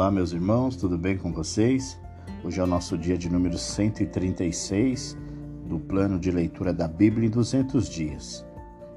Olá, 0.00 0.10
meus 0.10 0.32
irmãos, 0.32 0.76
tudo 0.76 0.96
bem 0.96 1.18
com 1.18 1.30
vocês? 1.30 2.00
Hoje 2.42 2.58
é 2.58 2.64
o 2.64 2.66
nosso 2.66 2.96
dia 2.96 3.18
de 3.18 3.28
número 3.28 3.58
136 3.58 5.14
do 5.66 5.78
plano 5.78 6.18
de 6.18 6.30
leitura 6.30 6.72
da 6.72 6.88
Bíblia 6.88 7.26
em 7.26 7.30
200 7.30 7.86
dias. 7.86 8.42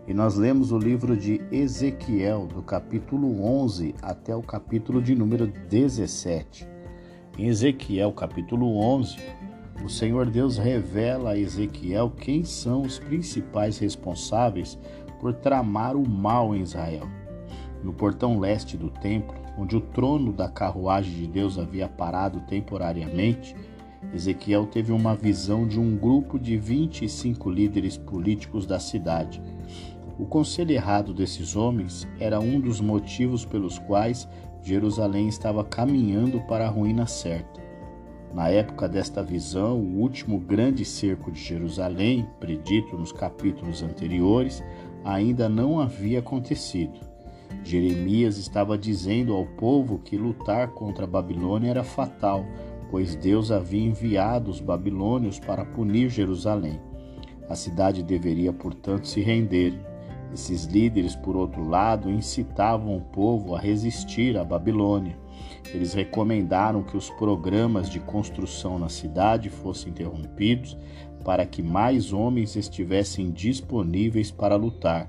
E 0.07 0.13
nós 0.13 0.37
lemos 0.37 0.71
o 0.71 0.77
livro 0.77 1.17
de 1.17 1.41
Ezequiel, 1.51 2.47
do 2.47 2.61
capítulo 2.61 3.43
11 3.43 3.93
até 4.01 4.33
o 4.33 4.41
capítulo 4.41 5.01
de 5.01 5.13
número 5.13 5.45
17. 5.45 6.65
Em 7.37 7.47
Ezequiel, 7.47 8.13
capítulo 8.13 8.79
11, 8.79 9.17
o 9.83 9.89
Senhor 9.89 10.29
Deus 10.29 10.57
revela 10.57 11.31
a 11.31 11.37
Ezequiel 11.37 12.11
quem 12.11 12.45
são 12.45 12.81
os 12.81 12.97
principais 12.97 13.77
responsáveis 13.77 14.79
por 15.19 15.33
tramar 15.33 15.97
o 15.97 16.09
mal 16.09 16.55
em 16.55 16.61
Israel. 16.61 17.09
No 17.83 17.91
portão 17.91 18.39
leste 18.39 18.77
do 18.77 18.89
templo, 18.89 19.42
onde 19.57 19.75
o 19.75 19.81
trono 19.81 20.33
da 20.33 20.49
carruagem 20.49 21.13
de 21.13 21.27
Deus 21.27 21.57
havia 21.57 21.87
parado 21.87 22.39
temporariamente, 22.41 23.55
Ezequiel 24.13 24.65
teve 24.65 24.91
uma 24.91 25.15
visão 25.15 25.67
de 25.67 25.79
um 25.79 25.95
grupo 25.95 26.37
de 26.37 26.57
25 26.57 27.49
líderes 27.49 27.97
políticos 27.97 28.65
da 28.65 28.79
cidade. 28.79 29.41
O 30.19 30.25
conselho 30.25 30.71
errado 30.71 31.13
desses 31.13 31.55
homens 31.55 32.07
era 32.19 32.39
um 32.39 32.59
dos 32.59 32.79
motivos 32.79 33.45
pelos 33.45 33.79
quais 33.79 34.27
Jerusalém 34.61 35.27
estava 35.27 35.63
caminhando 35.63 36.39
para 36.41 36.65
a 36.65 36.69
ruína 36.69 37.07
certa. 37.07 37.61
Na 38.33 38.49
época 38.49 38.87
desta 38.89 39.21
visão, 39.21 39.79
o 39.79 39.99
último 39.99 40.39
grande 40.39 40.83
cerco 40.83 41.31
de 41.31 41.39
Jerusalém, 41.39 42.27
predito 42.39 42.97
nos 42.97 43.11
capítulos 43.11 43.83
anteriores, 43.83 44.63
ainda 45.03 45.47
não 45.47 45.79
havia 45.79 46.19
acontecido. 46.19 47.12
Jeremias 47.63 48.37
estava 48.37 48.77
dizendo 48.77 49.33
ao 49.33 49.45
povo 49.45 49.99
que 49.99 50.17
lutar 50.17 50.69
contra 50.69 51.05
a 51.05 51.07
Babilônia 51.07 51.69
era 51.69 51.83
fatal, 51.83 52.45
pois 52.89 53.15
Deus 53.15 53.51
havia 53.51 53.85
enviado 53.85 54.51
os 54.51 54.59
babilônios 54.59 55.39
para 55.39 55.65
punir 55.65 56.09
Jerusalém. 56.09 56.79
A 57.49 57.55
cidade 57.55 58.03
deveria, 58.03 58.53
portanto, 58.53 59.07
se 59.07 59.21
render. 59.21 59.73
Esses 60.33 60.65
líderes, 60.65 61.15
por 61.15 61.35
outro 61.35 61.67
lado, 61.67 62.09
incitavam 62.09 62.97
o 62.97 63.01
povo 63.01 63.55
a 63.55 63.59
resistir 63.59 64.37
à 64.37 64.43
Babilônia. 64.43 65.17
Eles 65.73 65.93
recomendaram 65.93 66.83
que 66.83 66.97
os 66.97 67.09
programas 67.11 67.89
de 67.89 67.99
construção 67.99 68.79
na 68.79 68.89
cidade 68.89 69.49
fossem 69.49 69.91
interrompidos 69.91 70.77
para 71.23 71.45
que 71.45 71.63
mais 71.63 72.11
homens 72.11 72.55
estivessem 72.55 73.31
disponíveis 73.31 74.29
para 74.29 74.55
lutar. 74.55 75.07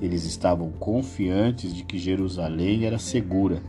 Eles 0.00 0.24
estavam 0.24 0.70
confiantes 0.72 1.74
de 1.74 1.84
que 1.84 1.98
Jerusalém 1.98 2.84
era 2.84 2.98
segura. 2.98 3.62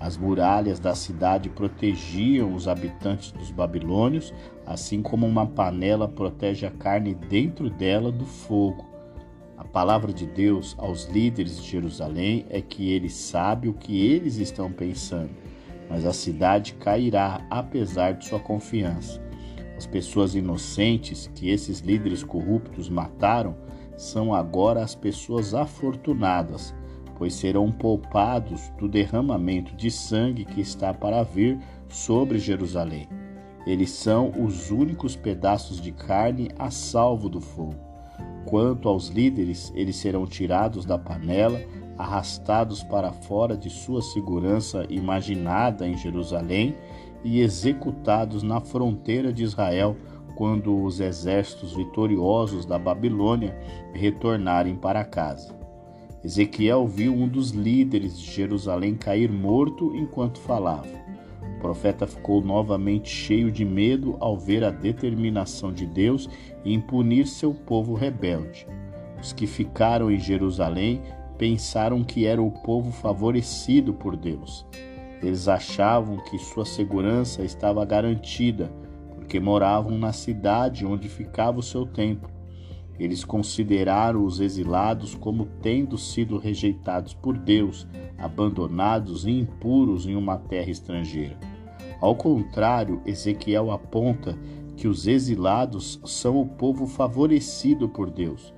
As 0.00 0.16
muralhas 0.16 0.78
da 0.78 0.94
cidade 0.94 1.48
protegiam 1.48 2.54
os 2.54 2.68
habitantes 2.68 3.32
dos 3.32 3.50
babilônios, 3.50 4.32
assim 4.64 5.02
como 5.02 5.26
uma 5.26 5.46
panela 5.46 6.06
protege 6.06 6.66
a 6.66 6.70
carne 6.70 7.14
dentro 7.14 7.68
dela 7.68 8.12
do 8.12 8.24
fogo. 8.24 8.86
A 9.56 9.64
palavra 9.64 10.12
de 10.12 10.24
Deus 10.24 10.76
aos 10.78 11.06
líderes 11.06 11.60
de 11.60 11.68
Jerusalém 11.68 12.46
é 12.48 12.60
que 12.60 12.92
ele 12.92 13.10
sabe 13.10 13.68
o 13.68 13.74
que 13.74 14.06
eles 14.06 14.36
estão 14.36 14.70
pensando, 14.70 15.30
mas 15.90 16.06
a 16.06 16.12
cidade 16.12 16.74
cairá 16.74 17.44
apesar 17.50 18.12
de 18.12 18.26
sua 18.26 18.38
confiança. 18.38 19.20
As 19.76 19.84
pessoas 19.84 20.36
inocentes 20.36 21.28
que 21.34 21.50
esses 21.50 21.80
líderes 21.80 22.22
corruptos 22.22 22.88
mataram 22.88 23.56
são 23.98 24.32
agora 24.32 24.82
as 24.82 24.94
pessoas 24.94 25.54
afortunadas, 25.54 26.72
pois 27.16 27.34
serão 27.34 27.70
poupados 27.72 28.70
do 28.78 28.88
derramamento 28.88 29.74
de 29.74 29.90
sangue 29.90 30.44
que 30.44 30.60
está 30.60 30.94
para 30.94 31.24
vir 31.24 31.58
sobre 31.88 32.38
Jerusalém. 32.38 33.08
Eles 33.66 33.90
são 33.90 34.30
os 34.40 34.70
únicos 34.70 35.16
pedaços 35.16 35.80
de 35.80 35.90
carne 35.90 36.48
a 36.58 36.70
salvo 36.70 37.28
do 37.28 37.40
fogo. 37.40 37.74
Quanto 38.46 38.88
aos 38.88 39.08
líderes, 39.08 39.72
eles 39.74 39.96
serão 39.96 40.24
tirados 40.26 40.86
da 40.86 40.96
panela, 40.96 41.60
arrastados 41.98 42.82
para 42.84 43.12
fora 43.12 43.56
de 43.56 43.68
sua 43.68 44.00
segurança 44.00 44.86
imaginada 44.88 45.86
em 45.86 45.96
Jerusalém 45.96 46.76
e 47.24 47.40
executados 47.40 48.44
na 48.44 48.60
fronteira 48.60 49.32
de 49.32 49.42
Israel 49.42 49.96
quando 50.38 50.84
os 50.84 51.00
exércitos 51.00 51.74
vitoriosos 51.74 52.64
da 52.64 52.78
Babilônia 52.78 53.58
retornarem 53.92 54.76
para 54.76 55.04
casa. 55.04 55.52
Ezequiel 56.22 56.86
viu 56.86 57.12
um 57.12 57.26
dos 57.26 57.50
líderes 57.50 58.16
de 58.16 58.30
Jerusalém 58.30 58.94
cair 58.94 59.32
morto 59.32 59.92
enquanto 59.96 60.38
falava. 60.38 60.86
O 61.56 61.58
profeta 61.58 62.06
ficou 62.06 62.40
novamente 62.40 63.08
cheio 63.08 63.50
de 63.50 63.64
medo 63.64 64.16
ao 64.20 64.38
ver 64.38 64.62
a 64.62 64.70
determinação 64.70 65.72
de 65.72 65.84
Deus 65.84 66.30
em 66.64 66.80
punir 66.80 67.26
seu 67.26 67.52
povo 67.52 67.94
rebelde. 67.94 68.64
Os 69.20 69.32
que 69.32 69.44
ficaram 69.44 70.08
em 70.08 70.20
Jerusalém 70.20 71.02
pensaram 71.36 72.04
que 72.04 72.26
era 72.26 72.40
o 72.40 72.52
povo 72.52 72.92
favorecido 72.92 73.92
por 73.92 74.16
Deus. 74.16 74.64
Eles 75.20 75.48
achavam 75.48 76.16
que 76.18 76.38
sua 76.38 76.64
segurança 76.64 77.42
estava 77.42 77.84
garantida 77.84 78.70
porque 79.28 79.38
moravam 79.38 79.98
na 79.98 80.10
cidade 80.10 80.86
onde 80.86 81.06
ficava 81.06 81.58
o 81.58 81.62
seu 81.62 81.84
templo. 81.84 82.30
Eles 82.98 83.26
consideraram 83.26 84.24
os 84.24 84.40
exilados 84.40 85.14
como 85.14 85.44
tendo 85.60 85.98
sido 85.98 86.38
rejeitados 86.38 87.12
por 87.12 87.36
Deus, 87.36 87.86
abandonados 88.16 89.26
e 89.26 89.30
impuros 89.30 90.06
em 90.06 90.16
uma 90.16 90.38
terra 90.38 90.70
estrangeira. 90.70 91.38
Ao 92.00 92.14
contrário, 92.14 93.02
Ezequiel 93.04 93.70
aponta 93.70 94.34
que 94.78 94.88
os 94.88 95.06
exilados 95.06 96.00
são 96.06 96.40
o 96.40 96.46
povo 96.46 96.86
favorecido 96.86 97.86
por 97.86 98.10
Deus, 98.10 98.54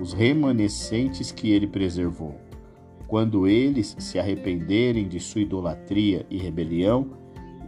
os 0.00 0.12
remanescentes 0.12 1.32
que 1.32 1.50
ele 1.50 1.66
preservou. 1.66 2.36
Quando 3.08 3.48
eles 3.48 3.96
se 3.98 4.20
arrependerem 4.20 5.08
de 5.08 5.18
sua 5.18 5.40
idolatria 5.40 6.24
e 6.30 6.38
rebelião, 6.38 7.10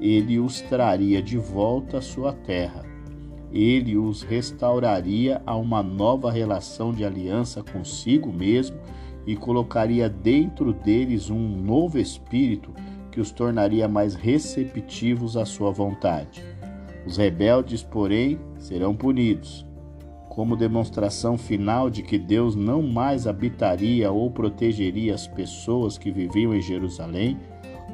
ele 0.05 0.39
os 0.39 0.61
traria 0.61 1.23
de 1.23 1.39
volta 1.39 1.97
à 1.97 2.03
sua 2.03 2.31
terra. 2.31 2.85
Ele 3.51 3.97
os 3.97 4.23
restauraria 4.23 5.41
a 5.47 5.57
uma 5.57 5.83
nova 5.83 6.31
relação 6.31 6.93
de 6.93 7.07
aliança 7.07 7.63
consigo 7.63 8.31
mesmo 8.31 8.77
e 9.27 9.35
colocaria 9.35 10.07
dentro 10.07 10.75
deles 10.75 11.31
um 11.31 11.39
novo 11.39 11.99
espírito 11.99 12.71
que 13.11 13.19
os 13.19 13.31
tornaria 13.31 13.89
mais 13.89 14.15
receptivos 14.15 15.39
à 15.39 15.47
sua 15.47 15.71
vontade. 15.71 16.45
Os 17.07 17.17
rebeldes, 17.17 17.83
porém, 17.83 18.39
serão 18.59 18.95
punidos. 18.95 19.67
Como 20.29 20.55
demonstração 20.55 21.39
final 21.39 21.89
de 21.89 22.03
que 22.03 22.19
Deus 22.19 22.55
não 22.55 22.83
mais 22.83 23.27
habitaria 23.27 24.13
ou 24.13 24.31
protegeria 24.31 25.15
as 25.15 25.27
pessoas 25.27 25.97
que 25.97 26.11
viviam 26.11 26.55
em 26.55 26.61
Jerusalém, 26.61 27.39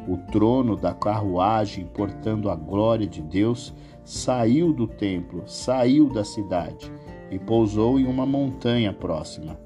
o 0.08 0.16
trono 0.16 0.76
da 0.76 0.92
carruagem 0.94 1.86
portando 1.86 2.50
a 2.50 2.56
glória 2.56 3.06
de 3.06 3.20
Deus 3.22 3.74
saiu 4.04 4.72
do 4.72 4.86
templo, 4.86 5.42
saiu 5.46 6.08
da 6.08 6.24
cidade 6.24 6.90
e 7.30 7.38
pousou 7.38 7.98
em 7.98 8.06
uma 8.06 8.26
montanha 8.26 8.92
próxima. 8.92 9.58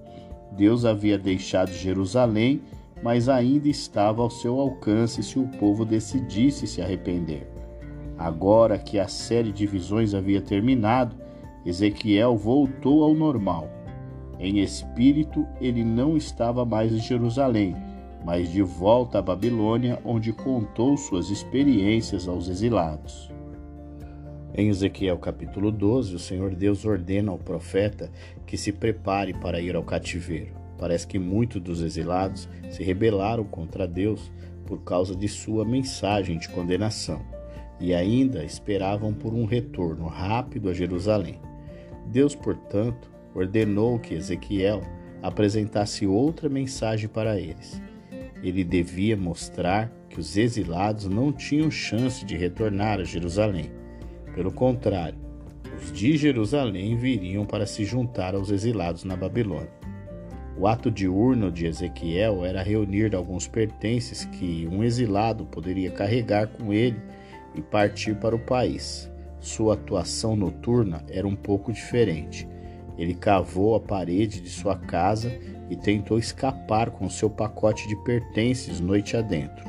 Deus 0.52 0.84
havia 0.84 1.18
deixado 1.18 1.72
Jerusalém, 1.72 2.62
mas 3.02 3.28
ainda 3.28 3.68
estava 3.68 4.22
ao 4.22 4.30
seu 4.30 4.60
alcance 4.60 5.22
se 5.22 5.38
o 5.38 5.48
povo 5.58 5.84
decidisse 5.84 6.66
se 6.66 6.80
arrepender. 6.80 7.48
Agora 8.16 8.78
que 8.78 8.98
a 8.98 9.08
série 9.08 9.50
de 9.50 9.66
visões 9.66 10.14
havia 10.14 10.40
terminado, 10.40 11.16
Ezequiel 11.66 12.36
voltou 12.36 13.02
ao 13.02 13.14
normal. 13.14 13.68
Em 14.38 14.60
espírito, 14.60 15.46
ele 15.60 15.84
não 15.84 16.16
estava 16.16 16.64
mais 16.64 16.92
em 16.92 16.98
Jerusalém 16.98 17.74
mas 18.24 18.50
de 18.50 18.62
volta 18.62 19.18
à 19.18 19.22
Babilônia, 19.22 20.00
onde 20.02 20.32
contou 20.32 20.96
suas 20.96 21.28
experiências 21.28 22.26
aos 22.26 22.48
exilados. 22.48 23.30
Em 24.54 24.68
Ezequiel 24.68 25.18
capítulo 25.18 25.70
12, 25.70 26.14
o 26.14 26.18
Senhor 26.18 26.54
Deus 26.54 26.86
ordena 26.86 27.30
ao 27.30 27.38
profeta 27.38 28.10
que 28.46 28.56
se 28.56 28.72
prepare 28.72 29.34
para 29.34 29.60
ir 29.60 29.76
ao 29.76 29.82
cativeiro. 29.82 30.54
Parece 30.78 31.06
que 31.06 31.18
muitos 31.18 31.60
dos 31.60 31.82
exilados 31.82 32.48
se 32.70 32.82
rebelaram 32.82 33.44
contra 33.44 33.86
Deus 33.86 34.32
por 34.64 34.82
causa 34.82 35.14
de 35.14 35.28
sua 35.28 35.64
mensagem 35.64 36.38
de 36.38 36.48
condenação 36.48 37.20
e 37.78 37.92
ainda 37.92 38.42
esperavam 38.42 39.12
por 39.12 39.34
um 39.34 39.44
retorno 39.44 40.06
rápido 40.06 40.70
a 40.70 40.72
Jerusalém. 40.72 41.40
Deus, 42.06 42.34
portanto, 42.34 43.10
ordenou 43.34 43.98
que 43.98 44.14
Ezequiel 44.14 44.80
apresentasse 45.22 46.06
outra 46.06 46.48
mensagem 46.48 47.08
para 47.08 47.38
eles 47.38 47.82
ele 48.44 48.62
devia 48.62 49.16
mostrar 49.16 49.90
que 50.10 50.20
os 50.20 50.36
exilados 50.36 51.06
não 51.06 51.32
tinham 51.32 51.70
chance 51.70 52.24
de 52.24 52.36
retornar 52.36 53.00
a 53.00 53.04
Jerusalém. 53.04 53.70
Pelo 54.34 54.52
contrário, 54.52 55.18
os 55.80 55.90
de 55.90 56.16
Jerusalém 56.16 56.94
viriam 56.96 57.46
para 57.46 57.66
se 57.66 57.84
juntar 57.84 58.34
aos 58.34 58.50
exilados 58.50 59.02
na 59.02 59.16
Babilônia. 59.16 59.72
O 60.58 60.68
ato 60.68 60.90
diurno 60.90 61.50
de 61.50 61.66
Ezequiel 61.66 62.44
era 62.44 62.62
reunir 62.62 63.14
alguns 63.14 63.48
pertences 63.48 64.24
que 64.26 64.68
um 64.70 64.84
exilado 64.84 65.46
poderia 65.46 65.90
carregar 65.90 66.46
com 66.46 66.72
ele 66.72 67.00
e 67.54 67.62
partir 67.62 68.14
para 68.16 68.36
o 68.36 68.38
país. 68.38 69.10
Sua 69.40 69.74
atuação 69.74 70.36
noturna 70.36 71.04
era 71.08 71.26
um 71.26 71.34
pouco 71.34 71.72
diferente. 71.72 72.46
Ele 72.96 73.14
cavou 73.14 73.74
a 73.74 73.80
parede 73.80 74.40
de 74.40 74.48
sua 74.48 74.76
casa 74.76 75.32
e 75.70 75.76
tentou 75.76 76.18
escapar 76.18 76.90
com 76.90 77.08
seu 77.08 77.30
pacote 77.30 77.88
de 77.88 77.96
pertences 78.04 78.80
noite 78.80 79.16
adentro. 79.16 79.64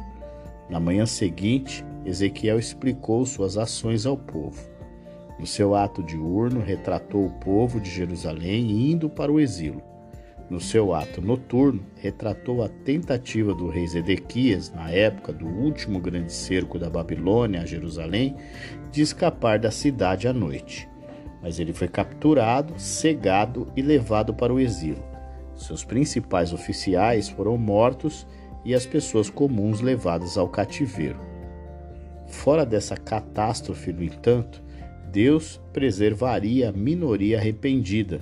Na 0.70 0.80
manhã 0.80 1.06
seguinte, 1.06 1.86
Ezequiel 2.06 2.60
explicou 2.60 3.26
suas 3.26 3.58
ações 3.58 4.06
ao 4.06 4.18
povo. 4.18 4.62
No 5.40 5.46
seu 5.46 5.76
ato 5.76 6.02
diurno, 6.02 6.62
retratou 6.62 7.26
o 7.26 7.32
povo 7.32 7.80
de 7.80 7.90
Jerusalém 7.90 8.92
indo 8.92 9.10
para 9.10 9.32
o 9.32 9.40
exílio. 9.40 9.82
No 10.50 10.62
seu 10.62 10.94
ato 10.94 11.22
noturno, 11.22 11.84
retratou 11.96 12.64
a 12.64 12.70
tentativa 12.70 13.54
do 13.54 13.68
rei 13.68 13.88
Zedequias, 13.88 14.72
na 14.72 14.92
época 14.92 15.34
do 15.34 15.48
último 15.48 16.00
grande 16.00 16.32
cerco 16.32 16.78
da 16.78 16.90
Babilônia 16.90 17.62
a 17.62 17.66
Jerusalém, 17.66 18.36
de 18.92 19.02
escapar 19.02 19.58
da 19.58 19.72
cidade 19.72 20.28
à 20.28 20.34
noite. 20.34 20.88
Mas 21.42 21.60
ele 21.60 21.74
foi 21.74 21.88
capturado, 21.88 22.80
cegado 22.80 23.68
e 23.76 23.82
levado 23.82 24.34
para 24.34 24.54
o 24.54 24.60
exílio. 24.60 25.15
Seus 25.56 25.84
principais 25.84 26.54
oficiais 26.54 27.30
foram 27.30 27.58
mortos 27.58 28.28
e 28.64 28.74
as 28.74 28.86
pessoas 28.86 29.30
comuns 29.30 29.82
levadas 29.82 30.38
ao 30.38 30.50
cativeiro. 30.50 31.20
Fora 32.28 32.66
dessa 32.66 32.98
catástrofe, 32.98 33.94
no 33.94 34.04
entanto, 34.04 34.62
Deus 35.12 35.62
preservaria 35.72 36.70
a 36.70 36.72
minoria 36.72 37.38
arrependida 37.38 38.22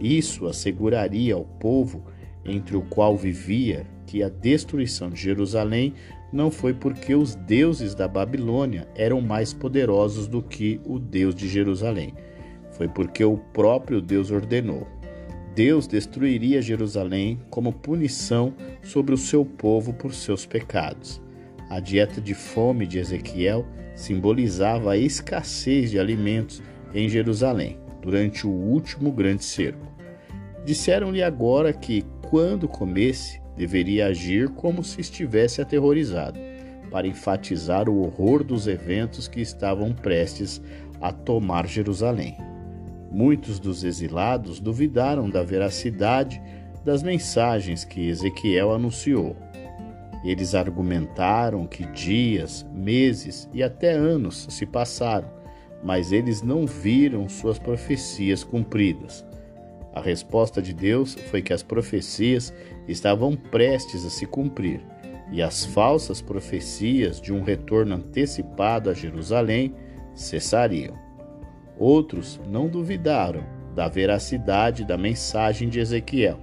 isso 0.00 0.46
asseguraria 0.46 1.34
ao 1.34 1.44
povo 1.44 2.04
entre 2.44 2.76
o 2.76 2.82
qual 2.82 3.16
vivia 3.16 3.86
que 4.06 4.22
a 4.22 4.28
destruição 4.28 5.10
de 5.10 5.20
Jerusalém 5.20 5.92
não 6.32 6.50
foi 6.50 6.72
porque 6.72 7.14
os 7.14 7.34
deuses 7.34 7.94
da 7.94 8.06
Babilônia 8.06 8.88
eram 8.94 9.20
mais 9.20 9.52
poderosos 9.52 10.26
do 10.26 10.42
que 10.42 10.80
o 10.84 10.98
Deus 10.98 11.34
de 11.34 11.48
Jerusalém. 11.48 12.14
Foi 12.70 12.86
porque 12.86 13.24
o 13.24 13.36
próprio 13.36 14.00
Deus 14.00 14.30
ordenou. 14.30 14.86
Deus 15.58 15.88
destruiria 15.88 16.62
Jerusalém 16.62 17.40
como 17.50 17.72
punição 17.72 18.54
sobre 18.80 19.12
o 19.12 19.18
seu 19.18 19.44
povo 19.44 19.92
por 19.92 20.14
seus 20.14 20.46
pecados. 20.46 21.20
A 21.68 21.80
dieta 21.80 22.20
de 22.20 22.32
fome 22.32 22.86
de 22.86 23.00
Ezequiel 23.00 23.66
simbolizava 23.96 24.92
a 24.92 24.96
escassez 24.96 25.90
de 25.90 25.98
alimentos 25.98 26.62
em 26.94 27.08
Jerusalém 27.08 27.76
durante 28.00 28.46
o 28.46 28.50
último 28.50 29.10
grande 29.10 29.44
cerco. 29.44 29.84
Disseram-lhe 30.64 31.24
agora 31.24 31.72
que, 31.72 32.04
quando 32.30 32.68
comesse, 32.68 33.40
deveria 33.56 34.06
agir 34.06 34.50
como 34.50 34.84
se 34.84 35.00
estivesse 35.00 35.60
aterrorizado, 35.60 36.38
para 36.88 37.08
enfatizar 37.08 37.88
o 37.88 38.02
horror 38.02 38.44
dos 38.44 38.68
eventos 38.68 39.26
que 39.26 39.40
estavam 39.40 39.92
prestes 39.92 40.62
a 41.00 41.12
tomar 41.12 41.66
Jerusalém. 41.66 42.47
Muitos 43.10 43.58
dos 43.58 43.84
exilados 43.84 44.60
duvidaram 44.60 45.30
da 45.30 45.42
veracidade 45.42 46.40
das 46.84 47.02
mensagens 47.02 47.84
que 47.84 48.08
Ezequiel 48.08 48.72
anunciou. 48.72 49.36
Eles 50.24 50.54
argumentaram 50.54 51.66
que 51.66 51.86
dias, 51.86 52.66
meses 52.72 53.48
e 53.52 53.62
até 53.62 53.92
anos 53.92 54.46
se 54.50 54.66
passaram, 54.66 55.28
mas 55.82 56.12
eles 56.12 56.42
não 56.42 56.66
viram 56.66 57.28
suas 57.28 57.58
profecias 57.58 58.42
cumpridas. 58.42 59.24
A 59.94 60.00
resposta 60.00 60.60
de 60.60 60.72
Deus 60.74 61.14
foi 61.30 61.40
que 61.40 61.52
as 61.52 61.62
profecias 61.62 62.52
estavam 62.86 63.34
prestes 63.34 64.04
a 64.04 64.10
se 64.10 64.26
cumprir 64.26 64.80
e 65.30 65.42
as 65.42 65.64
falsas 65.64 66.20
profecias 66.20 67.20
de 67.20 67.32
um 67.32 67.42
retorno 67.42 67.94
antecipado 67.94 68.90
a 68.90 68.94
Jerusalém 68.94 69.74
cessariam. 70.14 71.07
Outros 71.78 72.40
não 72.50 72.68
duvidaram 72.68 73.44
da 73.74 73.88
veracidade 73.88 74.84
da 74.84 74.98
mensagem 74.98 75.68
de 75.68 75.78
Ezequiel, 75.78 76.40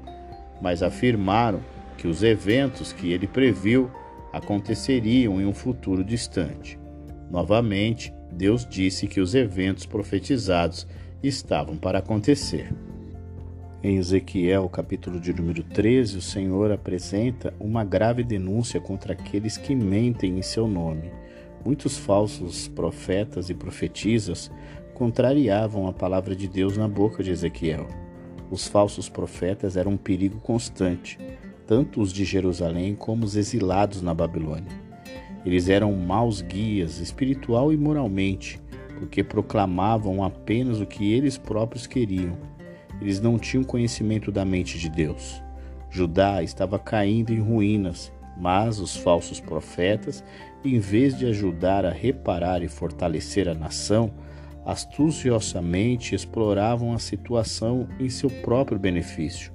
mas 0.61 0.81
afirmaram 0.81 1.59
que 1.97 2.07
os 2.07 2.23
eventos 2.23 2.93
que 2.93 3.11
ele 3.11 3.27
previu 3.27 3.91
aconteceriam 4.31 5.41
em 5.41 5.45
um 5.45 5.53
futuro 5.53 6.03
distante. 6.03 6.79
Novamente, 7.29 8.13
Deus 8.31 8.65
disse 8.65 9.07
que 9.07 9.19
os 9.19 9.35
eventos 9.35 9.85
profetizados 9.85 10.87
estavam 11.21 11.75
para 11.75 11.99
acontecer. 11.99 12.73
Em 13.83 13.97
Ezequiel, 13.97 14.67
capítulo 14.69 15.19
de 15.19 15.33
número 15.33 15.63
13, 15.63 16.17
o 16.17 16.21
Senhor 16.21 16.71
apresenta 16.71 17.53
uma 17.59 17.83
grave 17.83 18.23
denúncia 18.23 18.79
contra 18.79 19.13
aqueles 19.13 19.57
que 19.57 19.75
mentem 19.75 20.37
em 20.37 20.41
seu 20.41 20.67
nome. 20.67 21.11
Muitos 21.63 21.97
falsos 21.97 22.67
profetas 22.67 23.49
e 23.49 23.53
profetisas 23.53 24.51
contrariavam 24.95 25.87
a 25.87 25.93
palavra 25.93 26.35
de 26.35 26.47
Deus 26.47 26.75
na 26.75 26.87
boca 26.87 27.23
de 27.23 27.29
Ezequiel. 27.29 27.85
Os 28.49 28.67
falsos 28.67 29.07
profetas 29.07 29.77
eram 29.77 29.91
um 29.91 29.97
perigo 29.97 30.39
constante, 30.39 31.19
tanto 31.67 32.01
os 32.01 32.11
de 32.11 32.25
Jerusalém 32.25 32.95
como 32.95 33.25
os 33.25 33.35
exilados 33.35 34.01
na 34.01 34.15
Babilônia. 34.15 34.71
Eles 35.45 35.69
eram 35.69 35.93
maus 35.93 36.41
guias 36.41 36.97
espiritual 36.97 37.71
e 37.71 37.77
moralmente, 37.77 38.59
porque 38.97 39.23
proclamavam 39.23 40.23
apenas 40.23 40.81
o 40.81 40.85
que 40.87 41.13
eles 41.13 41.37
próprios 41.37 41.85
queriam 41.85 42.55
eles 43.01 43.19
não 43.19 43.37
tinham 43.37 43.63
conhecimento 43.63 44.31
da 44.31 44.45
mente 44.45 44.79
de 44.79 44.89
Deus. 44.89 45.41
Judá 45.89 46.41
estava 46.43 46.79
caindo 46.79 47.33
em 47.33 47.39
ruínas, 47.39 48.11
mas 48.37 48.79
os 48.79 48.95
falsos 48.95 49.39
profetas, 49.39 50.23
em 50.63 50.79
vez 50.79 51.17
de 51.17 51.25
ajudar 51.25 51.85
a 51.85 51.91
reparar 51.91 52.63
e 52.63 52.67
fortalecer 52.67 53.47
a 53.47 53.53
nação, 53.53 54.11
astuciosamente 54.65 56.15
exploravam 56.15 56.93
a 56.93 56.99
situação 56.99 57.87
em 57.99 58.09
seu 58.09 58.29
próprio 58.29 58.79
benefício. 58.79 59.53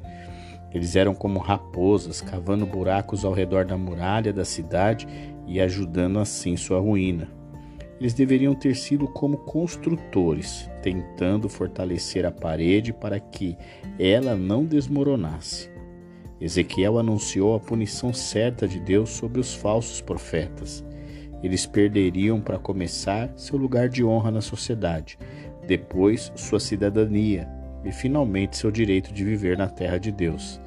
Eles 0.72 0.94
eram 0.94 1.14
como 1.14 1.40
raposas, 1.40 2.20
cavando 2.20 2.64
buracos 2.64 3.24
ao 3.24 3.32
redor 3.32 3.64
da 3.64 3.76
muralha 3.76 4.32
da 4.32 4.44
cidade 4.44 5.08
e 5.46 5.60
ajudando 5.60 6.20
assim 6.20 6.56
sua 6.56 6.78
ruína. 6.78 7.28
Eles 7.98 8.14
deveriam 8.14 8.54
ter 8.54 8.76
sido 8.76 9.06
como 9.06 9.36
construtores, 9.38 10.70
tentando 10.80 11.48
fortalecer 11.48 12.24
a 12.24 12.30
parede 12.30 12.92
para 12.92 13.20
que 13.20 13.58
ela 13.98 14.34
não 14.34 14.64
desmoronasse. 14.64 15.68
Ezequiel 16.40 16.98
anunciou 16.98 17.54
a 17.54 17.60
punição 17.60 18.14
certa 18.14 18.66
de 18.66 18.80
Deus 18.80 19.10
sobre 19.10 19.38
os 19.38 19.52
falsos 19.54 20.00
profetas. 20.00 20.82
Eles 21.43 21.67
perderiam, 21.67 22.41
para 22.41 22.59
começar, 22.59 23.31
seu 23.37 23.56
lugar 23.56 23.89
de 23.89 24.05
honra 24.05 24.31
na 24.31 24.41
sociedade, 24.41 25.19
depois 25.67 26.32
sua 26.35 26.61
cidadania 26.61 27.49
e, 27.85 27.91
finalmente, 27.91 28.56
seu 28.56 28.70
direito 28.70 29.13
de 29.13 29.25
viver 29.25 29.56
na 29.56 29.69
terra 29.69 29.99
de 29.99 30.13
Deus. 30.13 30.61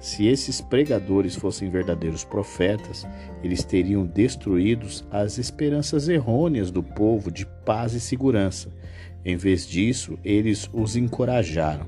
Se 0.00 0.26
esses 0.26 0.60
pregadores 0.60 1.34
fossem 1.34 1.68
verdadeiros 1.68 2.24
profetas, 2.24 3.06
eles 3.42 3.64
teriam 3.64 4.06
destruídos 4.06 5.04
as 5.10 5.38
esperanças 5.38 6.08
errôneas 6.08 6.70
do 6.70 6.82
povo 6.82 7.32
de 7.32 7.44
paz 7.64 7.94
e 7.94 8.00
segurança. 8.00 8.72
Em 9.24 9.36
vez 9.36 9.66
disso, 9.66 10.16
eles 10.24 10.70
os 10.72 10.94
encorajaram. 10.94 11.86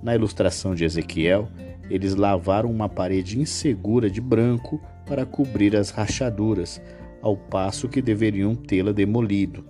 Na 0.00 0.14
ilustração 0.14 0.74
de 0.74 0.84
Ezequiel, 0.84 1.48
eles 1.90 2.14
lavaram 2.14 2.70
uma 2.70 2.88
parede 2.88 3.38
insegura 3.38 4.08
de 4.08 4.20
branco 4.20 4.80
para 5.04 5.26
cobrir 5.26 5.74
as 5.74 5.90
rachaduras, 5.90 6.80
ao 7.20 7.36
passo 7.36 7.88
que 7.88 8.00
deveriam 8.00 8.54
tê-la 8.54 8.92
demolido. 8.92 9.64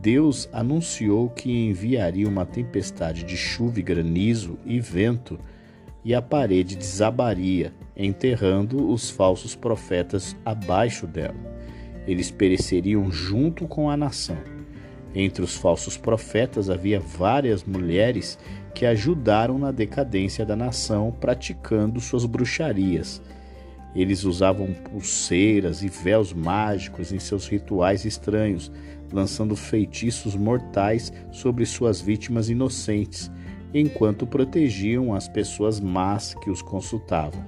Deus 0.00 0.48
anunciou 0.52 1.28
que 1.28 1.50
enviaria 1.50 2.28
uma 2.28 2.46
tempestade 2.46 3.24
de 3.24 3.36
chuva 3.36 3.80
e 3.80 3.82
granizo 3.82 4.58
e 4.64 4.78
vento 4.78 5.38
e 6.04 6.14
a 6.14 6.22
parede 6.22 6.76
desabaria, 6.76 7.72
enterrando 7.96 8.90
os 8.90 9.10
falsos 9.10 9.54
profetas 9.54 10.36
abaixo 10.44 11.06
dela. 11.06 11.36
Eles 12.06 12.30
pereceriam 12.30 13.10
junto 13.10 13.66
com 13.66 13.90
a 13.90 13.96
nação. 13.96 14.38
Entre 15.14 15.42
os 15.42 15.56
falsos 15.56 15.96
profetas 15.96 16.70
havia 16.70 17.00
várias 17.00 17.64
mulheres 17.64 18.38
que 18.74 18.86
ajudaram 18.86 19.58
na 19.58 19.72
decadência 19.72 20.46
da 20.46 20.54
nação 20.54 21.12
praticando 21.20 22.00
suas 22.00 22.24
bruxarias. 22.24 23.20
Eles 23.94 24.24
usavam 24.24 24.72
pulseiras 24.72 25.82
e 25.82 25.88
véus 25.88 26.32
mágicos 26.32 27.12
em 27.12 27.18
seus 27.18 27.46
rituais 27.46 28.04
estranhos, 28.04 28.70
lançando 29.12 29.56
feitiços 29.56 30.36
mortais 30.36 31.12
sobre 31.32 31.64
suas 31.64 32.00
vítimas 32.00 32.48
inocentes 32.48 33.30
enquanto 33.72 34.26
protegiam 34.26 35.14
as 35.14 35.28
pessoas 35.28 35.80
más 35.80 36.34
que 36.34 36.50
os 36.50 36.62
consultavam. 36.62 37.44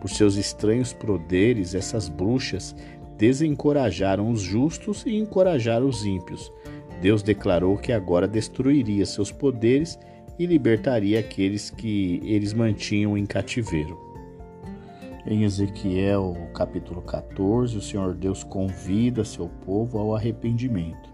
Por 0.00 0.08
seus 0.08 0.36
estranhos 0.36 0.92
poderes, 0.92 1.74
essas 1.74 2.08
bruxas 2.08 2.74
desencorajaram 3.18 4.30
os 4.30 4.40
justos 4.40 5.04
e 5.04 5.16
encorajaram 5.16 5.86
os 5.86 6.06
ímpios. 6.06 6.52
Deus 7.02 7.22
declarou 7.22 7.76
que 7.76 7.92
agora 7.92 8.26
destruiria 8.26 9.04
seus 9.04 9.30
poderes 9.30 9.98
e 10.38 10.46
libertaria 10.46 11.20
aqueles 11.20 11.68
que 11.68 12.20
eles 12.24 12.54
mantinham 12.54 13.16
em 13.16 13.26
cativeiro. 13.26 14.09
Em 15.26 15.44
Ezequiel 15.44 16.34
capítulo 16.54 17.02
14, 17.02 17.76
o 17.76 17.82
Senhor 17.82 18.14
Deus 18.14 18.42
convida 18.42 19.22
seu 19.22 19.50
povo 19.66 19.98
ao 19.98 20.16
arrependimento. 20.16 21.10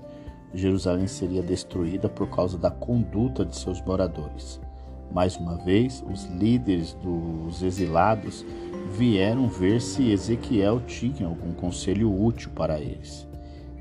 Jerusalém 0.55 1.09
seria 1.09 1.43
destruída 1.43 2.09
por 2.09 2.29
causa 2.31 2.57
da 2.57 2.71
conduta 2.71 3.45
de 3.45 3.57
seus 3.57 3.83
moradores. 3.83 4.61
Mais 5.11 5.37
uma 5.37 5.57
vez, 5.57 6.05
os 6.09 6.25
líderes 6.27 6.95
dos 6.95 7.65
exilados 7.65 8.47
vieram 8.93 9.49
ver 9.49 9.81
se 9.81 10.13
Ezequiel 10.13 10.81
tinha 10.87 11.27
algum 11.27 11.53
conselho 11.53 12.09
útil 12.09 12.53
para 12.55 12.81
eles. 12.81 13.27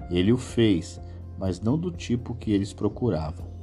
Ele 0.10 0.34
o 0.34 0.38
fez, 0.39 1.00
mas 1.38 1.62
não 1.62 1.77
do 1.77 1.91
tipo 1.91 2.34
que 2.34 2.51
eles 2.51 2.74
procuravam. 2.74 3.54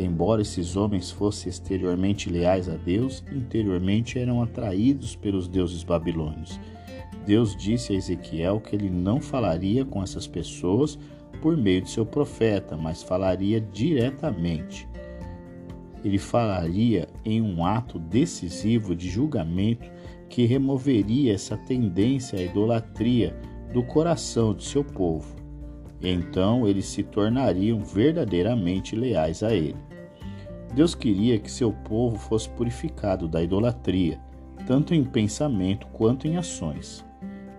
Embora 0.00 0.40
esses 0.40 0.76
homens 0.76 1.10
fossem 1.10 1.50
exteriormente 1.50 2.30
leais 2.30 2.70
a 2.70 2.74
Deus, 2.74 3.22
interiormente 3.30 4.18
eram 4.18 4.42
atraídos 4.42 5.14
pelos 5.14 5.46
deuses 5.46 5.84
babilônios. 5.84 6.58
Deus 7.26 7.54
disse 7.54 7.92
a 7.92 7.96
Ezequiel 7.96 8.60
que 8.60 8.74
ele 8.74 8.88
não 8.88 9.20
falaria 9.20 9.84
com 9.84 10.02
essas 10.02 10.26
pessoas 10.26 10.98
por 11.42 11.54
meio 11.54 11.82
de 11.82 11.90
seu 11.90 12.06
profeta, 12.06 12.78
mas 12.78 13.02
falaria 13.02 13.60
diretamente. 13.60 14.88
Ele 16.02 16.16
falaria 16.16 17.06
em 17.22 17.42
um 17.42 17.62
ato 17.62 17.98
decisivo 17.98 18.96
de 18.96 19.06
julgamento 19.06 19.86
que 20.30 20.46
removeria 20.46 21.34
essa 21.34 21.58
tendência 21.58 22.38
à 22.38 22.42
idolatria 22.42 23.38
do 23.70 23.82
coração 23.82 24.54
de 24.54 24.64
seu 24.64 24.82
povo. 24.82 25.36
Então 26.00 26.66
eles 26.66 26.86
se 26.86 27.02
tornariam 27.02 27.84
verdadeiramente 27.84 28.96
leais 28.96 29.42
a 29.42 29.52
ele. 29.52 29.89
Deus 30.72 30.94
queria 30.94 31.38
que 31.38 31.50
seu 31.50 31.72
povo 31.72 32.16
fosse 32.16 32.48
purificado 32.48 33.26
da 33.26 33.42
idolatria, 33.42 34.20
tanto 34.66 34.94
em 34.94 35.04
pensamento 35.04 35.86
quanto 35.88 36.26
em 36.26 36.36
ações. 36.36 37.04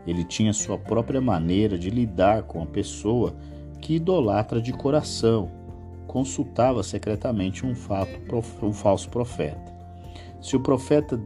Ele 0.08 0.24
tinha 0.24 0.54
sua 0.54 0.78
própria 0.78 1.22
maneira 1.22 1.78
de 1.78 1.90
lidar 1.90 2.44
com 2.44 2.64
a 2.64 2.66
pessoa 2.66 3.36
que 3.80 3.96
idolatra 3.96 4.62
de 4.62 4.72
coração, 4.72 5.52
consultava 6.08 6.84
secretamente 6.84 7.66
um, 7.66 7.76
fato, 7.76 8.12
um 8.62 8.74
falso 8.74 9.10
profeta. 9.10 9.72
Se 10.42 10.56
o 10.56 10.60
profeta 10.60 11.20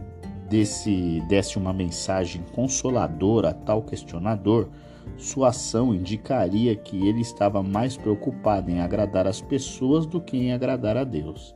desse, 0.50 1.22
desse 1.28 1.58
uma 1.58 1.74
mensagem 1.74 2.44
consoladora 2.54 3.50
a 3.50 3.54
tal 3.54 3.82
questionador, 3.82 4.70
sua 5.18 5.50
ação 5.50 5.94
indicaria 5.94 6.76
que 6.76 7.08
ele 7.08 7.22
estava 7.22 7.62
mais 7.64 7.96
preocupado 7.96 8.70
em 8.70 8.80
agradar 8.80 9.28
as 9.28 9.42
pessoas 9.42 10.06
do 10.06 10.20
que 10.20 10.38
em 10.38 10.54
agradar 10.54 10.98
a 10.98 11.04
Deus. 11.04 11.56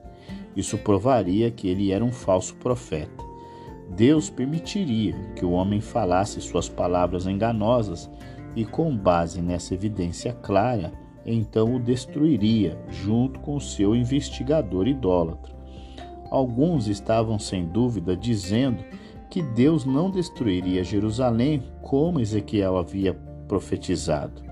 Isso 0.59 0.77
provaria 0.77 1.49
que 1.49 1.69
ele 1.69 1.93
era 1.93 2.03
um 2.03 2.11
falso 2.11 2.53
profeta. 2.55 3.23
Deus 3.95 4.29
permitiria 4.29 5.15
que 5.33 5.45
o 5.45 5.51
homem 5.51 5.79
falasse 5.79 6.41
suas 6.41 6.67
palavras 6.67 7.25
enganosas 7.25 8.09
e, 8.57 8.65
com 8.65 8.93
base 8.93 9.41
nessa 9.41 9.73
evidência 9.73 10.33
clara, 10.33 10.91
então 11.25 11.75
o 11.75 11.79
destruiria, 11.79 12.77
junto 12.89 13.39
com 13.39 13.57
seu 13.57 13.95
investigador 13.95 14.85
idólatra. 14.85 15.55
Alguns 16.29 16.89
estavam 16.89 17.39
sem 17.39 17.65
dúvida 17.65 18.17
dizendo 18.17 18.83
que 19.29 19.41
Deus 19.41 19.85
não 19.85 20.11
destruiria 20.11 20.83
Jerusalém 20.83 21.63
como 21.81 22.19
Ezequiel 22.19 22.77
havia 22.77 23.13
profetizado. 23.47 24.48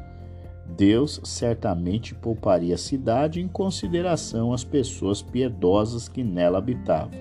Deus 0.76 1.22
certamente 1.24 2.14
pouparia 2.14 2.76
a 2.76 2.78
cidade 2.78 3.40
em 3.40 3.48
consideração 3.48 4.52
às 4.52 4.64
pessoas 4.64 5.22
piedosas 5.22 6.10
que 6.10 6.24
nela 6.24 6.58
habitavam. 6.58 7.20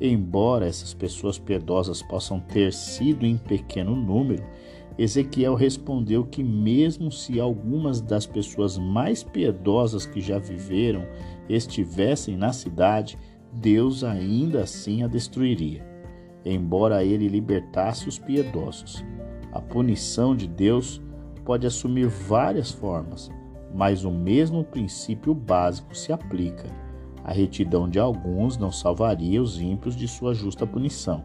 Embora 0.00 0.66
essas 0.66 0.92
pessoas 0.92 1.38
piedosas 1.38 2.02
possam 2.02 2.40
ter 2.40 2.72
sido 2.72 3.24
em 3.24 3.36
pequeno 3.36 3.94
número, 3.94 4.44
Ezequiel 4.98 5.54
respondeu 5.54 6.24
que, 6.24 6.42
mesmo 6.42 7.12
se 7.12 7.38
algumas 7.38 8.00
das 8.00 8.26
pessoas 8.26 8.78
mais 8.78 9.22
piedosas 9.22 10.06
que 10.06 10.20
já 10.20 10.38
viveram 10.38 11.06
estivessem 11.48 12.36
na 12.36 12.52
cidade, 12.52 13.18
Deus 13.52 14.02
ainda 14.02 14.62
assim 14.62 15.02
a 15.02 15.06
destruiria, 15.06 15.86
embora 16.44 17.04
ele 17.04 17.28
libertasse 17.28 18.08
os 18.08 18.18
piedosos. 18.18 19.04
A 19.52 19.60
punição 19.60 20.34
de 20.34 20.46
Deus 20.46 21.00
pode 21.46 21.66
assumir 21.66 22.08
várias 22.08 22.70
formas, 22.70 23.30
mas 23.74 24.04
o 24.04 24.10
mesmo 24.10 24.62
princípio 24.62 25.32
básico 25.32 25.96
se 25.96 26.12
aplica. 26.12 26.68
A 27.24 27.32
retidão 27.32 27.88
de 27.88 27.98
alguns 27.98 28.58
não 28.58 28.70
salvaria 28.70 29.40
os 29.40 29.58
ímpios 29.58 29.96
de 29.96 30.06
sua 30.06 30.34
justa 30.34 30.66
punição 30.66 31.24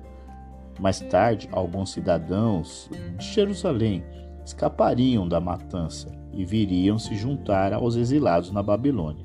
mais 0.81 0.99
tarde, 0.99 1.47
alguns 1.51 1.91
cidadãos 1.91 2.89
de 3.17 3.25
Jerusalém 3.25 4.03
escapariam 4.43 5.27
da 5.27 5.39
matança 5.39 6.11
e 6.33 6.43
viriam 6.43 6.97
se 6.97 7.15
juntar 7.15 7.71
aos 7.71 7.95
exilados 7.95 8.51
na 8.51 8.63
Babilônia. 8.63 9.23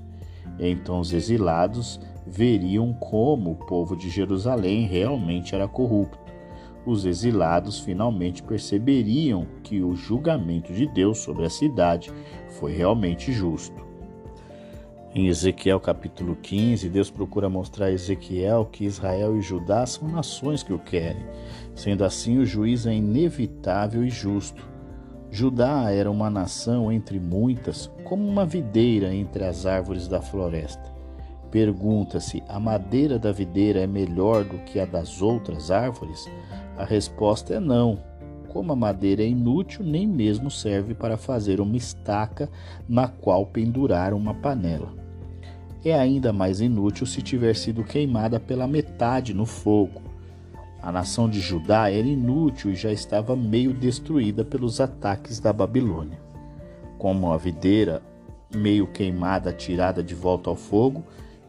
Então 0.58 1.00
os 1.00 1.14
exilados 1.14 1.98
veriam 2.26 2.92
como 2.92 3.52
o 3.52 3.54
povo 3.54 3.96
de 3.96 4.10
Jerusalém 4.10 4.86
realmente 4.86 5.54
era 5.54 5.66
corrupto. 5.66 6.25
Os 6.86 7.04
exilados 7.04 7.80
finalmente 7.80 8.44
perceberiam 8.44 9.44
que 9.64 9.82
o 9.82 9.96
julgamento 9.96 10.72
de 10.72 10.86
Deus 10.86 11.18
sobre 11.18 11.44
a 11.44 11.50
cidade 11.50 12.12
foi 12.60 12.72
realmente 12.72 13.32
justo. 13.32 13.84
Em 15.12 15.26
Ezequiel 15.26 15.80
capítulo 15.80 16.36
15, 16.36 16.88
Deus 16.88 17.10
procura 17.10 17.48
mostrar 17.48 17.86
a 17.86 17.92
Ezequiel 17.92 18.68
que 18.70 18.84
Israel 18.84 19.36
e 19.36 19.40
Judá 19.40 19.84
são 19.84 20.06
nações 20.06 20.62
que 20.62 20.72
o 20.72 20.78
querem. 20.78 21.26
Sendo 21.74 22.04
assim, 22.04 22.38
o 22.38 22.46
juízo 22.46 22.88
é 22.88 22.94
inevitável 22.94 24.04
e 24.04 24.10
justo. 24.10 24.62
Judá 25.28 25.90
era 25.90 26.10
uma 26.10 26.30
nação 26.30 26.92
entre 26.92 27.18
muitas, 27.18 27.90
como 28.04 28.28
uma 28.28 28.46
videira 28.46 29.12
entre 29.12 29.44
as 29.44 29.66
árvores 29.66 30.06
da 30.06 30.20
floresta. 30.22 30.95
Pergunta-se: 31.50 32.42
a 32.48 32.58
madeira 32.58 33.18
da 33.18 33.32
videira 33.32 33.80
é 33.80 33.86
melhor 33.86 34.44
do 34.44 34.58
que 34.64 34.80
a 34.80 34.84
das 34.84 35.22
outras 35.22 35.70
árvores? 35.70 36.28
A 36.76 36.84
resposta 36.84 37.54
é 37.54 37.60
não. 37.60 37.98
Como 38.48 38.72
a 38.72 38.76
madeira 38.76 39.22
é 39.22 39.28
inútil, 39.28 39.84
nem 39.84 40.06
mesmo 40.06 40.50
serve 40.50 40.94
para 40.94 41.16
fazer 41.16 41.60
uma 41.60 41.76
estaca 41.76 42.48
na 42.88 43.06
qual 43.08 43.44
pendurar 43.46 44.14
uma 44.14 44.34
panela 44.34 45.06
é 45.88 45.98
ainda 45.98 46.32
mais 46.32 46.60
inútil 46.60 47.06
se 47.06 47.22
tiver 47.22 47.54
sido 47.54 47.84
queimada 47.84 48.40
pela 48.40 48.66
metade 48.66 49.32
no 49.32 49.46
fogo. 49.46 50.02
A 50.82 50.92
nação 50.92 51.28
de 51.28 51.40
Judá 51.40 51.90
era 51.90 52.06
inútil 52.06 52.72
e 52.72 52.76
já 52.76 52.92
estava 52.92 53.36
meio 53.36 53.72
destruída 53.72 54.44
pelos 54.44 54.80
ataques 54.80 55.40
da 55.40 55.52
Babilônia. 55.52 56.18
Como 56.98 57.32
a 57.32 57.36
videira 57.36 58.02
meio 58.54 58.86
queimada 58.86 59.52
tirada 59.52 60.02
de 60.02 60.14
volta 60.14 60.48
ao 60.48 60.56
fogo, 60.56 61.04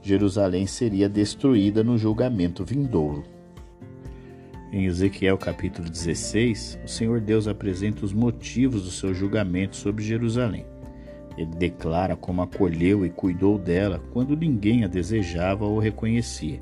Jerusalém 0.07 0.65
seria 0.65 1.09
destruída 1.09 1.83
no 1.83 1.97
julgamento 1.97 2.63
vindouro. 2.63 3.25
Em 4.71 4.85
Ezequiel 4.85 5.37
capítulo 5.37 5.89
16, 5.89 6.79
o 6.85 6.87
Senhor 6.87 7.19
Deus 7.19 7.45
apresenta 7.45 8.05
os 8.05 8.13
motivos 8.13 8.83
do 8.83 8.89
seu 8.89 9.13
julgamento 9.13 9.75
sobre 9.75 10.05
Jerusalém. 10.05 10.65
Ele 11.37 11.51
declara 11.51 12.15
como 12.15 12.41
acolheu 12.41 13.05
e 13.05 13.09
cuidou 13.09 13.57
dela 13.57 14.01
quando 14.13 14.37
ninguém 14.37 14.85
a 14.85 14.87
desejava 14.87 15.65
ou 15.65 15.77
reconhecia. 15.77 16.61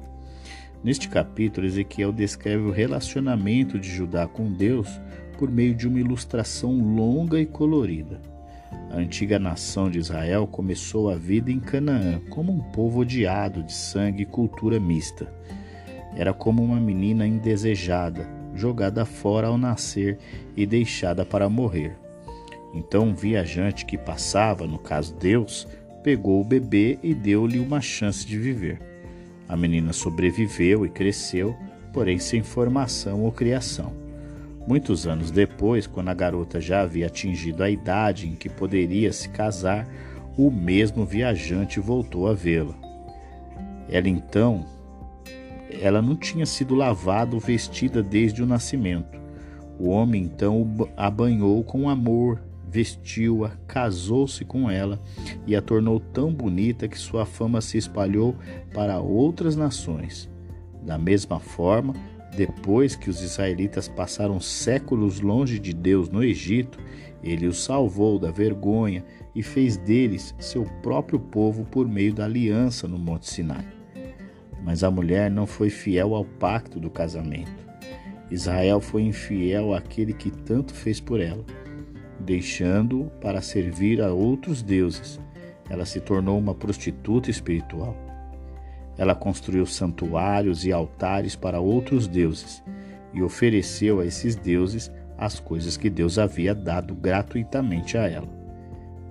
Neste 0.83 1.07
capítulo, 1.07 1.67
Ezequiel 1.67 2.11
descreve 2.11 2.63
o 2.63 2.71
relacionamento 2.71 3.77
de 3.77 3.89
Judá 3.89 4.27
com 4.27 4.51
Deus 4.51 4.89
por 5.37 5.51
meio 5.51 5.75
de 5.75 5.87
uma 5.87 5.99
ilustração 5.99 6.79
longa 6.95 7.39
e 7.39 7.45
colorida. 7.45 8.19
A 8.89 8.97
antiga 8.97 9.37
nação 9.37 9.89
de 9.89 9.99
Israel 9.99 10.47
começou 10.47 11.09
a 11.09 11.15
vida 11.15 11.51
em 11.51 11.59
Canaã 11.59 12.19
como 12.29 12.51
um 12.51 12.59
povo 12.59 13.01
odiado 13.01 13.63
de 13.63 13.73
sangue 13.73 14.23
e 14.23 14.25
cultura 14.25 14.79
mista. 14.79 15.31
Era 16.15 16.33
como 16.33 16.63
uma 16.63 16.79
menina 16.79 17.27
indesejada, 17.27 18.27
jogada 18.53 19.05
fora 19.05 19.47
ao 19.47 19.57
nascer 19.57 20.17
e 20.55 20.65
deixada 20.65 21.25
para 21.25 21.49
morrer. 21.49 21.97
Então 22.73 23.09
um 23.09 23.13
viajante 23.13 23.85
que 23.85 23.97
passava, 23.97 24.65
no 24.65 24.79
caso 24.79 25.13
Deus, 25.15 25.67
pegou 26.03 26.39
o 26.39 26.45
bebê 26.45 26.99
e 27.01 27.13
deu-lhe 27.13 27.59
uma 27.59 27.81
chance 27.81 28.25
de 28.25 28.37
viver. 28.37 28.79
A 29.47 29.55
menina 29.57 29.93
sobreviveu 29.93 30.85
e 30.85 30.89
cresceu, 30.89 31.55
porém 31.91 32.17
sem 32.17 32.43
formação 32.43 33.23
ou 33.23 33.31
criação. 33.31 34.04
Muitos 34.67 35.05
anos 35.05 35.29
depois, 35.29 35.85
quando 35.85 36.09
a 36.09 36.13
garota 36.13 36.59
já 36.59 36.81
havia 36.81 37.05
atingido 37.05 37.63
a 37.63 37.69
idade 37.69 38.27
em 38.27 38.35
que 38.35 38.49
poderia 38.49 39.13
se 39.13 39.29
casar, 39.29 39.87
o 40.37 40.49
mesmo 40.49 41.05
viajante 41.05 41.79
voltou 41.79 42.27
a 42.27 42.33
vê-la. 42.33 42.73
Ela 43.87 44.09
então, 44.09 44.65
ela 45.81 46.01
não 46.01 46.15
tinha 46.15 46.45
sido 46.45 46.73
lavada 46.73 47.35
ou 47.35 47.39
vestida 47.39 48.01
desde 48.01 48.41
o 48.41 48.45
nascimento. 48.45 49.19
O 49.79 49.89
homem 49.89 50.23
então 50.23 50.65
a 50.97 51.11
banhou 51.11 51.63
com 51.63 51.87
amor 51.89 52.41
vestiu-a, 52.67 53.51
casou-se 53.67 54.43
com 54.43 54.69
ela 54.69 54.99
e 55.45 55.55
a 55.55 55.61
tornou 55.61 55.99
tão 55.99 56.33
bonita 56.33 56.87
que 56.87 56.97
sua 56.97 57.25
fama 57.25 57.61
se 57.61 57.77
espalhou 57.77 58.35
para 58.73 58.99
outras 58.99 59.55
nações. 59.55 60.29
Da 60.81 60.97
mesma 60.97 61.39
forma, 61.39 61.93
depois 62.35 62.95
que 62.95 63.09
os 63.09 63.21
israelitas 63.21 63.87
passaram 63.87 64.39
séculos 64.39 65.21
longe 65.21 65.57
de 65.57 65.73
Deus 65.73 66.09
no 66.09 66.23
Egito, 66.23 66.77
ele 67.23 67.47
os 67.47 67.63
salvou 67.63 68.19
da 68.19 68.29
vergonha 68.29 69.03
e 69.33 69.41
fez 69.41 69.77
deles 69.77 70.35
seu 70.37 70.63
próprio 70.83 71.19
povo 71.19 71.65
por 71.65 71.87
meio 71.87 72.13
da 72.13 72.25
aliança 72.25 72.87
no 72.87 72.99
Monte 72.99 73.29
Sinai. 73.29 73.65
Mas 74.63 74.83
a 74.83 74.91
mulher 74.91 75.31
não 75.31 75.47
foi 75.47 75.69
fiel 75.69 76.13
ao 76.13 76.25
pacto 76.25 76.79
do 76.79 76.89
casamento. 76.89 77.65
Israel 78.29 78.81
foi 78.81 79.03
infiel 79.03 79.73
àquele 79.73 80.13
que 80.13 80.29
tanto 80.29 80.73
fez 80.73 80.99
por 80.99 81.21
ela, 81.21 81.45
deixando-o 82.19 83.05
para 83.21 83.41
servir 83.41 84.01
a 84.01 84.11
outros 84.11 84.61
deuses. 84.61 85.19
Ela 85.69 85.85
se 85.85 85.99
tornou 85.99 86.37
uma 86.37 86.53
prostituta 86.53 87.29
espiritual. 87.29 88.04
Ela 88.97 89.15
construiu 89.15 89.65
santuários 89.65 90.65
e 90.65 90.71
altares 90.71 91.35
para 91.35 91.59
outros 91.59 92.07
deuses 92.07 92.63
e 93.13 93.21
ofereceu 93.21 93.99
a 93.99 94.05
esses 94.05 94.35
deuses 94.35 94.91
as 95.17 95.39
coisas 95.39 95.77
que 95.77 95.89
Deus 95.89 96.19
havia 96.19 96.53
dado 96.53 96.93
gratuitamente 96.93 97.97
a 97.97 98.07
ela. 98.09 98.27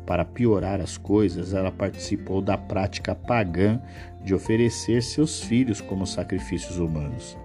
Para 0.07 0.25
piorar 0.25 0.81
as 0.81 0.99
coisas, 0.99 1.55
ela 1.55 1.73
participou 1.73 2.43
da 2.43 2.59
prática 2.59 3.15
pagã 3.15 3.81
de 4.23 4.35
oferecer 4.35 5.03
seus 5.03 5.41
filhos 5.41 5.81
como 5.81 6.07
sacrifícios 6.07 6.79
humanos. 6.79 7.39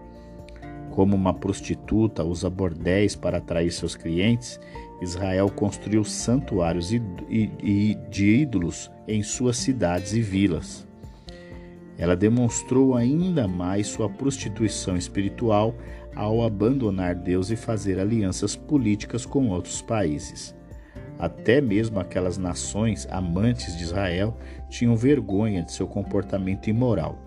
Como 0.92 1.16
uma 1.16 1.34
prostituta 1.34 2.24
usa 2.24 2.50
bordéis 2.50 3.16
para 3.16 3.38
atrair 3.38 3.72
seus 3.72 3.96
clientes, 3.96 4.60
Israel 5.02 5.50
construiu 5.50 6.04
santuários 6.04 6.90
de 6.90 8.26
ídolos 8.26 8.92
em 9.08 9.24
suas 9.24 9.56
cidades 9.56 10.12
e 10.12 10.22
vilas. 10.22 10.89
Ela 12.00 12.16
demonstrou 12.16 12.96
ainda 12.96 13.46
mais 13.46 13.88
sua 13.88 14.10
prostituição 14.10 14.96
espiritual 14.96 15.76
ao 16.16 16.42
abandonar 16.42 17.14
Deus 17.14 17.52
e 17.52 17.58
fazer 17.58 18.00
alianças 18.00 18.56
políticas 18.56 19.26
com 19.26 19.50
outros 19.50 19.82
países. 19.82 20.56
Até 21.20 21.60
mesmo 21.60 22.00
aquelas 22.00 22.38
nações 22.38 23.06
amantes 23.12 23.78
de 23.78 23.84
Israel 23.84 24.38
tinham 24.70 24.96
vergonha 24.96 25.62
de 25.62 25.74
seu 25.74 25.86
comportamento 25.86 26.70
imoral, 26.70 27.20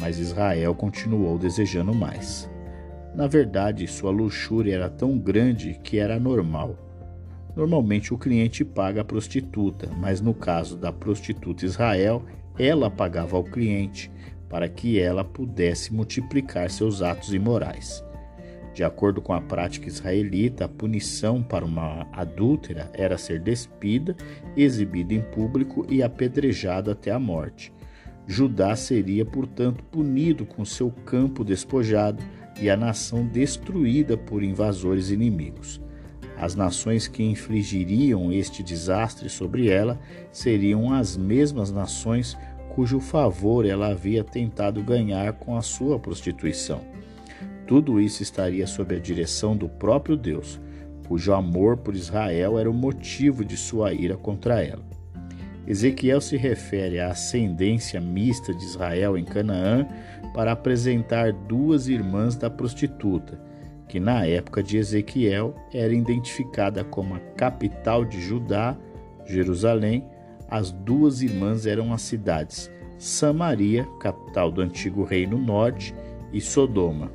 mas 0.00 0.18
Israel 0.18 0.74
continuou 0.74 1.38
desejando 1.38 1.94
mais. 1.94 2.50
Na 3.14 3.28
verdade, 3.28 3.86
sua 3.86 4.10
luxúria 4.10 4.74
era 4.74 4.90
tão 4.90 5.16
grande 5.16 5.78
que 5.84 5.98
era 5.98 6.18
normal. 6.18 6.76
Normalmente 7.54 8.12
o 8.12 8.18
cliente 8.18 8.64
paga 8.64 9.02
a 9.02 9.04
prostituta, 9.04 9.88
mas 9.96 10.20
no 10.20 10.34
caso 10.34 10.76
da 10.76 10.92
prostituta 10.92 11.64
Israel, 11.64 12.24
ela 12.58 12.90
pagava 12.90 13.36
ao 13.36 13.44
cliente 13.44 14.10
para 14.48 14.68
que 14.68 14.98
ela 14.98 15.24
pudesse 15.24 15.92
multiplicar 15.92 16.70
seus 16.70 17.02
atos 17.02 17.32
imorais. 17.34 18.04
De 18.74 18.84
acordo 18.84 19.22
com 19.22 19.32
a 19.32 19.40
prática 19.40 19.88
israelita, 19.88 20.66
a 20.66 20.68
punição 20.68 21.42
para 21.42 21.64
uma 21.64 22.06
adúltera 22.12 22.90
era 22.92 23.16
ser 23.16 23.40
despida, 23.40 24.14
exibida 24.54 25.14
em 25.14 25.22
público 25.22 25.86
e 25.88 26.02
apedrejada 26.02 26.92
até 26.92 27.10
a 27.10 27.18
morte. 27.18 27.72
Judá 28.26 28.76
seria, 28.76 29.24
portanto, 29.24 29.82
punido 29.84 30.44
com 30.44 30.64
seu 30.64 30.90
campo 30.90 31.42
despojado 31.42 32.22
e 32.60 32.68
a 32.68 32.76
nação 32.76 33.26
destruída 33.26 34.16
por 34.16 34.42
invasores 34.42 35.10
inimigos. 35.10 35.80
As 36.38 36.54
nações 36.54 37.08
que 37.08 37.22
infligiriam 37.22 38.30
este 38.30 38.62
desastre 38.62 39.28
sobre 39.28 39.68
ela 39.68 39.98
seriam 40.30 40.92
as 40.92 41.16
mesmas 41.16 41.72
nações 41.72 42.36
cujo 42.76 43.00
favor 43.00 43.64
ela 43.64 43.88
havia 43.88 44.22
tentado 44.22 44.82
ganhar 44.82 45.32
com 45.32 45.56
a 45.56 45.62
sua 45.62 45.98
prostituição. 45.98 46.82
Tudo 47.66 47.98
isso 47.98 48.22
estaria 48.22 48.66
sob 48.66 48.94
a 48.94 48.98
direção 48.98 49.56
do 49.56 49.66
próprio 49.66 50.14
Deus, 50.14 50.60
cujo 51.08 51.32
amor 51.32 51.78
por 51.78 51.96
Israel 51.96 52.58
era 52.58 52.70
o 52.70 52.74
motivo 52.74 53.44
de 53.44 53.56
sua 53.56 53.94
ira 53.94 54.16
contra 54.16 54.62
ela. 54.62 54.84
Ezequiel 55.66 56.20
se 56.20 56.36
refere 56.36 57.00
à 57.00 57.08
ascendência 57.08 58.00
mista 58.00 58.54
de 58.54 58.62
Israel 58.62 59.16
em 59.16 59.24
Canaã 59.24 59.86
para 60.32 60.52
apresentar 60.52 61.32
duas 61.32 61.88
irmãs 61.88 62.36
da 62.36 62.48
prostituta, 62.48 63.40
que 63.88 64.00
na 64.00 64.26
época 64.26 64.62
de 64.62 64.78
Ezequiel 64.78 65.54
era 65.72 65.92
identificada 65.92 66.84
como 66.84 67.14
a 67.14 67.20
capital 67.36 68.04
de 68.04 68.20
Judá, 68.20 68.76
Jerusalém. 69.24 70.04
As 70.48 70.70
duas 70.70 71.22
irmãs 71.22 71.66
eram 71.66 71.92
as 71.92 72.02
cidades 72.02 72.70
Samaria, 72.98 73.86
capital 74.00 74.50
do 74.50 74.62
antigo 74.62 75.04
reino 75.04 75.36
norte, 75.38 75.94
e 76.32 76.40
Sodoma. 76.40 77.10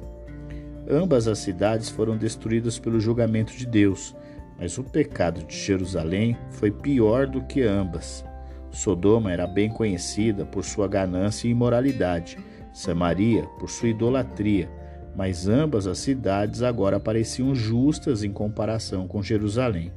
Ambas 0.90 1.28
as 1.28 1.40
cidades 1.40 1.90
foram 1.90 2.18
destruídas 2.18 2.78
pelo 2.78 3.00
julgamento 3.00 3.56
de 3.56 3.66
Deus, 3.66 4.16
mas 4.60 4.78
o 4.78 4.84
pecado 4.84 5.44
de 5.44 5.58
Jerusalém 5.58 6.38
foi 6.52 6.72
pior 6.72 7.28
do 7.28 7.42
que 7.44 7.62
ambas. 7.62 8.24
Sodoma 8.70 9.32
era 9.32 9.48
bem 9.48 9.70
conhecida 9.70 10.46
por 10.46 10.64
sua 10.64 10.88
ganância 10.88 11.48
e 11.48 11.52
imoralidade, 11.52 12.38
Samaria 12.72 13.44
por 13.60 13.70
sua 13.70 13.90
idolatria, 13.90 14.70
mas 15.16 15.48
ambas 15.48 15.88
as 15.88 16.00
cidades 16.00 16.62
agora 16.62 17.00
pareciam 17.00 17.54
justas 17.54 18.24
em 18.24 18.32
comparação 18.32 19.08
com 19.08 19.22
Jerusalém. 19.22 19.92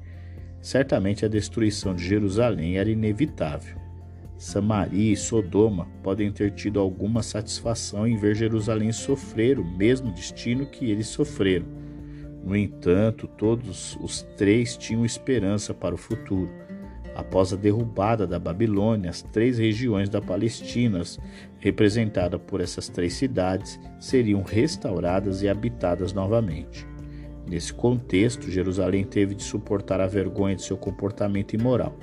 Certamente 0.60 1.24
a 1.24 1.28
destruição 1.28 1.94
de 1.94 2.04
Jerusalém 2.04 2.78
era 2.78 2.90
inevitável. 2.90 3.76
Samaria 4.36 5.12
e 5.12 5.16
Sodoma 5.16 5.86
podem 6.02 6.32
ter 6.32 6.50
tido 6.50 6.80
alguma 6.80 7.22
satisfação 7.22 8.06
em 8.06 8.16
ver 8.16 8.34
Jerusalém 8.34 8.90
sofrer 8.90 9.58
o 9.58 9.64
mesmo 9.64 10.12
destino 10.12 10.66
que 10.66 10.90
eles 10.90 11.06
sofreram. 11.06 11.66
No 12.44 12.56
entanto, 12.56 13.26
todos 13.26 13.96
os 14.02 14.22
três 14.36 14.76
tinham 14.76 15.04
esperança 15.04 15.72
para 15.72 15.94
o 15.94 15.98
futuro. 15.98 16.50
Após 17.14 17.52
a 17.52 17.56
derrubada 17.56 18.26
da 18.26 18.38
Babilônia, 18.38 19.10
as 19.10 19.22
três 19.22 19.58
regiões 19.58 20.08
da 20.08 20.20
Palestina, 20.20 21.00
representadas 21.60 22.40
por 22.44 22.60
essas 22.60 22.88
três 22.88 23.14
cidades, 23.14 23.78
seriam 24.00 24.42
restauradas 24.42 25.42
e 25.42 25.48
habitadas 25.48 26.12
novamente. 26.12 26.86
Nesse 27.48 27.72
contexto, 27.72 28.50
Jerusalém 28.50 29.04
teve 29.04 29.34
de 29.34 29.42
suportar 29.42 30.00
a 30.00 30.06
vergonha 30.06 30.56
de 30.56 30.62
seu 30.62 30.76
comportamento 30.76 31.54
imoral. 31.54 31.96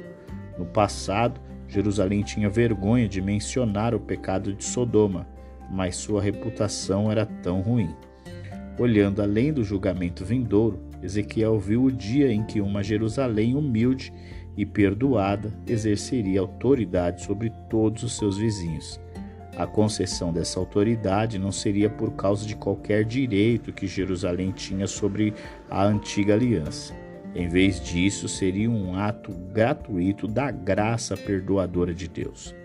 No 0.57 0.65
passado, 0.65 1.41
Jerusalém 1.67 2.21
tinha 2.21 2.49
vergonha 2.49 3.07
de 3.07 3.21
mencionar 3.21 3.95
o 3.95 3.99
pecado 3.99 4.53
de 4.53 4.63
Sodoma, 4.63 5.27
mas 5.69 5.95
sua 5.95 6.21
reputação 6.21 7.11
era 7.11 7.25
tão 7.25 7.61
ruim. 7.61 7.89
Olhando 8.77 9.21
além 9.21 9.51
do 9.51 9.63
julgamento 9.63 10.23
vindouro, 10.23 10.79
Ezequiel 11.01 11.59
viu 11.59 11.83
o 11.83 11.91
dia 11.91 12.31
em 12.31 12.43
que 12.43 12.61
uma 12.61 12.83
Jerusalém 12.83 13.55
humilde 13.55 14.13
e 14.55 14.65
perdoada 14.65 15.53
exerceria 15.67 16.41
autoridade 16.41 17.23
sobre 17.23 17.51
todos 17.69 18.03
os 18.03 18.17
seus 18.17 18.37
vizinhos. 18.37 18.99
A 19.55 19.67
concessão 19.67 20.31
dessa 20.31 20.59
autoridade 20.59 21.37
não 21.37 21.51
seria 21.51 21.89
por 21.89 22.11
causa 22.11 22.45
de 22.45 22.55
qualquer 22.55 23.03
direito 23.03 23.73
que 23.73 23.85
Jerusalém 23.85 24.51
tinha 24.51 24.87
sobre 24.87 25.33
a 25.69 25.83
antiga 25.83 26.33
aliança. 26.33 26.95
Em 27.35 27.47
vez 27.47 27.79
disso, 27.79 28.27
seria 28.27 28.69
um 28.69 28.95
ato 28.95 29.31
gratuito 29.53 30.27
da 30.27 30.51
graça 30.51 31.15
perdoadora 31.15 31.93
de 31.93 32.07
Deus. 32.07 32.55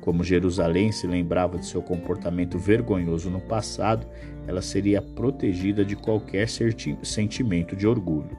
Como 0.00 0.24
Jerusalém 0.24 0.90
se 0.90 1.06
lembrava 1.06 1.58
de 1.58 1.66
seu 1.66 1.80
comportamento 1.80 2.58
vergonhoso 2.58 3.30
no 3.30 3.40
passado, 3.40 4.06
ela 4.46 4.60
seria 4.60 5.00
protegida 5.00 5.84
de 5.84 5.94
qualquer 5.94 6.48
sentimento 6.48 7.76
de 7.76 7.86
orgulho. 7.86 8.36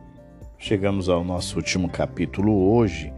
Chegamos 0.65 1.09
ao 1.09 1.25
nosso 1.25 1.57
último 1.57 1.89
capítulo 1.89 2.71
hoje, 2.71 3.11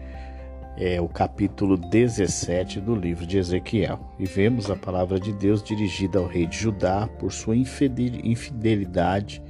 é 0.75 0.99
o 0.99 1.07
capítulo 1.07 1.77
17 1.77 2.81
do 2.81 2.95
livro 2.95 3.23
de 3.23 3.37
Ezequiel. 3.37 3.99
E 4.17 4.25
vemos 4.25 4.71
a 4.71 4.75
palavra 4.75 5.19
de 5.19 5.31
Deus 5.31 5.61
dirigida 5.61 6.17
ao 6.17 6.25
rei 6.25 6.47
de 6.47 6.57
Judá 6.57 7.07
por 7.19 7.31
sua 7.31 7.55
infidelidade 7.55 9.43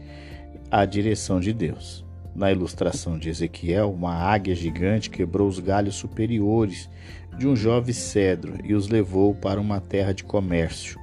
à 0.70 0.84
direção 0.84 1.40
de 1.40 1.54
Deus. 1.54 2.06
Na 2.36 2.52
ilustração 2.52 3.18
de 3.18 3.30
Ezequiel, 3.30 3.94
uma 3.94 4.14
águia 4.14 4.54
gigante 4.54 5.10
quebrou 5.10 5.48
os 5.48 5.60
galhos 5.60 5.96
superiores 5.96 6.90
de 7.38 7.48
um 7.48 7.56
jovem 7.56 7.94
cedro 7.94 8.58
e 8.66 8.74
os 8.74 8.90
levou 8.90 9.34
para 9.34 9.58
uma 9.58 9.80
terra 9.80 10.12
de 10.12 10.26
comércio. 10.26 11.00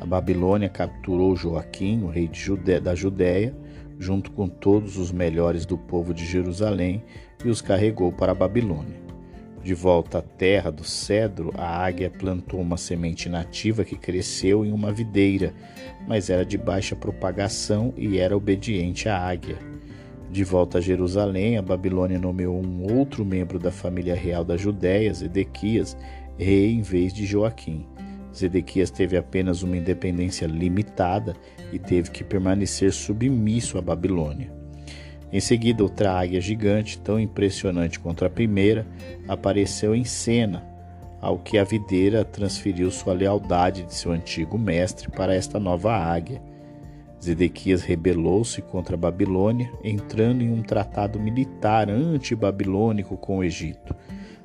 A 0.00 0.06
Babilônia 0.06 0.70
capturou 0.70 1.36
Joaquim, 1.36 2.02
o 2.02 2.08
rei 2.08 2.30
Judé, 2.32 2.80
da 2.80 2.94
Judéia, 2.94 3.54
junto 4.00 4.32
com 4.32 4.48
todos 4.48 4.96
os 4.96 5.12
melhores 5.12 5.66
do 5.66 5.76
povo 5.76 6.14
de 6.14 6.24
Jerusalém, 6.24 7.04
e 7.44 7.48
os 7.48 7.60
carregou 7.60 8.10
para 8.10 8.32
a 8.32 8.34
Babilônia. 8.34 8.98
De 9.62 9.74
volta 9.74 10.18
à 10.18 10.22
terra 10.22 10.70
do 10.70 10.82
cedro, 10.82 11.52
a 11.54 11.84
águia 11.84 12.08
plantou 12.08 12.60
uma 12.60 12.78
semente 12.78 13.28
nativa 13.28 13.84
que 13.84 13.94
cresceu 13.94 14.64
em 14.64 14.72
uma 14.72 14.90
videira, 14.90 15.52
mas 16.08 16.30
era 16.30 16.46
de 16.46 16.56
baixa 16.56 16.96
propagação 16.96 17.92
e 17.94 18.18
era 18.18 18.34
obediente 18.34 19.06
à 19.06 19.18
águia. 19.18 19.58
De 20.30 20.44
volta 20.44 20.78
a 20.78 20.80
Jerusalém, 20.80 21.58
a 21.58 21.62
Babilônia 21.62 22.18
nomeou 22.18 22.56
um 22.56 22.90
outro 22.96 23.22
membro 23.22 23.58
da 23.58 23.70
família 23.70 24.14
real 24.14 24.44
da 24.44 24.56
Judéia, 24.56 25.12
Zedequias, 25.12 25.94
rei 26.38 26.72
em 26.72 26.80
vez 26.80 27.12
de 27.12 27.26
Joaquim. 27.26 27.86
Zedequias 28.34 28.90
teve 28.90 29.16
apenas 29.16 29.62
uma 29.62 29.76
independência 29.76 30.46
limitada 30.46 31.34
e 31.72 31.78
teve 31.78 32.10
que 32.10 32.22
permanecer 32.22 32.92
submisso 32.92 33.76
à 33.78 33.82
Babilônia. 33.82 34.52
Em 35.32 35.40
seguida, 35.40 35.82
outra 35.82 36.12
águia 36.12 36.40
gigante, 36.40 36.98
tão 36.98 37.18
impressionante 37.18 38.00
quanto 38.00 38.24
a 38.24 38.30
primeira, 38.30 38.86
apareceu 39.28 39.94
em 39.94 40.04
cena, 40.04 40.64
ao 41.20 41.38
que 41.38 41.58
a 41.58 41.64
videira 41.64 42.24
transferiu 42.24 42.90
sua 42.90 43.12
lealdade 43.12 43.84
de 43.84 43.94
seu 43.94 44.10
antigo 44.10 44.58
mestre 44.58 45.08
para 45.10 45.34
esta 45.34 45.60
nova 45.60 45.94
águia. 45.94 46.42
Zedequias 47.22 47.82
rebelou-se 47.82 48.62
contra 48.62 48.96
a 48.96 48.98
Babilônia, 48.98 49.70
entrando 49.84 50.42
em 50.42 50.50
um 50.50 50.62
tratado 50.62 51.20
militar 51.20 51.90
anti-babilônico 51.90 53.16
com 53.16 53.38
o 53.38 53.44
Egito. 53.44 53.94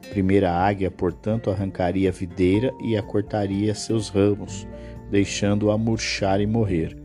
Primeira 0.10 0.52
águia, 0.52 0.90
portanto, 0.90 1.50
arrancaria 1.50 2.10
a 2.10 2.12
videira 2.12 2.74
e 2.84 2.96
a 2.96 3.02
cortaria 3.02 3.74
seus 3.76 4.10
ramos, 4.10 4.68
deixando-a 5.12 5.78
murchar 5.78 6.40
e 6.40 6.48
morrer. 6.48 6.96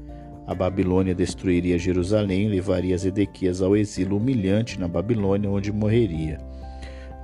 A 0.46 0.54
Babilônia 0.54 1.14
destruiria 1.14 1.78
Jerusalém 1.78 2.46
e 2.46 2.48
levaria 2.48 2.96
Zedequias 2.96 3.62
ao 3.62 3.76
exílio 3.76 4.16
humilhante 4.16 4.78
na 4.78 4.88
Babilônia, 4.88 5.50
onde 5.50 5.72
morreria. 5.72 6.38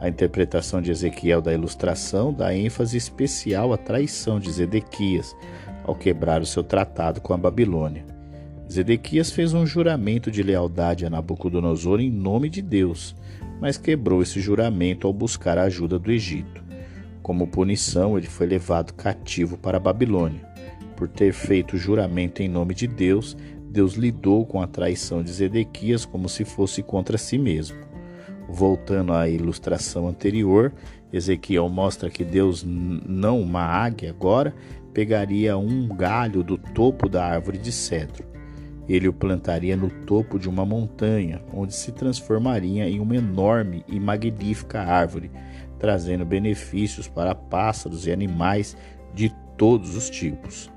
A 0.00 0.08
interpretação 0.08 0.82
de 0.82 0.90
Ezequiel 0.90 1.40
da 1.40 1.52
ilustração 1.52 2.32
dá 2.32 2.54
ênfase 2.54 2.96
especial 2.96 3.72
à 3.72 3.76
traição 3.76 4.38
de 4.38 4.52
Zedequias 4.52 5.34
ao 5.84 5.94
quebrar 5.94 6.42
o 6.42 6.46
seu 6.46 6.62
tratado 6.62 7.20
com 7.20 7.32
a 7.32 7.36
Babilônia. 7.36 8.04
Zedequias 8.70 9.30
fez 9.30 9.54
um 9.54 9.64
juramento 9.64 10.30
de 10.30 10.42
lealdade 10.42 11.06
a 11.06 11.10
Nabucodonosor 11.10 12.00
em 12.00 12.10
nome 12.10 12.48
de 12.50 12.60
Deus, 12.60 13.16
mas 13.60 13.76
quebrou 13.76 14.22
esse 14.22 14.40
juramento 14.40 15.06
ao 15.06 15.12
buscar 15.12 15.58
a 15.58 15.64
ajuda 15.64 15.98
do 15.98 16.10
Egito. 16.10 16.64
Como 17.22 17.46
punição, 17.46 18.16
ele 18.16 18.26
foi 18.26 18.46
levado 18.46 18.92
cativo 18.94 19.56
para 19.56 19.78
a 19.78 19.80
Babilônia. 19.80 20.46
Por 20.94 21.08
ter 21.08 21.32
feito 21.32 21.76
juramento 21.76 22.42
em 22.42 22.48
nome 22.48 22.74
de 22.74 22.86
Deus, 22.86 23.36
Deus 23.68 23.94
lidou 23.94 24.46
com 24.46 24.62
a 24.62 24.66
traição 24.66 25.22
de 25.22 25.30
Zedequias 25.32 26.04
como 26.04 26.28
se 26.28 26.44
fosse 26.44 26.82
contra 26.82 27.18
si 27.18 27.36
mesmo. 27.36 27.76
Voltando 28.48 29.12
à 29.12 29.28
ilustração 29.28 30.08
anterior, 30.08 30.72
Ezequiel 31.12 31.68
mostra 31.68 32.08
que 32.08 32.24
Deus, 32.24 32.64
não 32.64 33.40
uma 33.40 33.62
águia 33.62 34.10
agora, 34.10 34.54
pegaria 34.92 35.58
um 35.58 35.88
galho 35.88 36.42
do 36.42 36.56
topo 36.56 37.08
da 37.08 37.24
árvore 37.24 37.58
de 37.58 37.72
cedro. 37.72 38.36
Ele 38.88 39.09
o 39.09 39.12
plantaria 39.12 39.77
no 39.77 39.90
topo 39.90 40.38
de 40.38 40.49
uma 40.49 40.64
montanha, 40.64 41.42
onde 41.53 41.75
se 41.75 41.92
transformaria 41.92 42.88
em 42.88 43.01
uma 43.01 43.16
enorme 43.16 43.85
e 43.88 43.99
magnífica 43.99 44.81
árvore, 44.81 45.31
trazendo 45.79 46.25
benefícios 46.25 47.09
para 47.09 47.35
pássaros 47.35 48.07
e 48.07 48.12
animais 48.12 48.77
de 49.12 49.35
todos 49.57 49.96
os 49.96 50.09
tipos. 50.09 50.70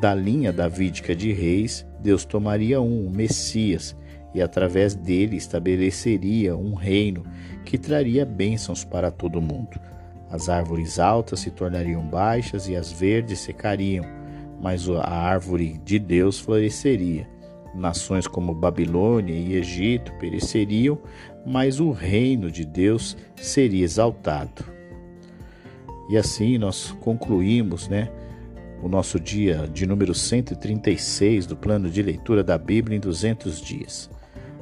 Da 0.00 0.14
linha 0.14 0.52
davídica 0.52 1.14
de 1.14 1.32
reis, 1.32 1.86
Deus 2.00 2.24
tomaria 2.24 2.80
um, 2.80 3.06
o 3.06 3.10
Messias, 3.10 3.96
e 4.34 4.42
através 4.42 4.94
dele 4.94 5.36
estabeleceria 5.36 6.54
um 6.54 6.74
reino 6.74 7.24
que 7.64 7.78
traria 7.78 8.26
bênçãos 8.26 8.84
para 8.84 9.10
todo 9.10 9.40
mundo. 9.40 9.80
As 10.30 10.48
árvores 10.48 10.98
altas 10.98 11.40
se 11.40 11.50
tornariam 11.50 12.02
baixas 12.02 12.68
e 12.68 12.76
as 12.76 12.92
verdes 12.92 13.38
secariam, 13.38 14.04
mas 14.60 14.88
a 14.90 15.08
árvore 15.08 15.80
de 15.84 15.98
Deus 15.98 16.38
floresceria. 16.38 17.26
Nações 17.76 18.26
como 18.26 18.54
Babilônia 18.54 19.34
e 19.34 19.54
Egito 19.54 20.12
pereceriam, 20.14 20.98
mas 21.44 21.78
o 21.78 21.90
reino 21.90 22.50
de 22.50 22.64
Deus 22.64 23.16
seria 23.36 23.84
exaltado. 23.84 24.64
E 26.08 26.16
assim 26.16 26.56
nós 26.58 26.92
concluímos, 27.00 27.88
né, 27.88 28.10
o 28.82 28.88
nosso 28.88 29.18
dia 29.18 29.68
de 29.72 29.86
número 29.86 30.14
136 30.14 31.46
do 31.46 31.56
plano 31.56 31.90
de 31.90 32.02
leitura 32.02 32.44
da 32.44 32.58
Bíblia 32.58 32.96
em 32.96 33.00
200 33.00 33.60
dias. 33.60 34.10